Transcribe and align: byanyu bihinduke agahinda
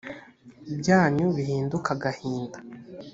byanyu 0.79 1.25
bihinduke 1.35 1.87
agahinda 1.95 2.57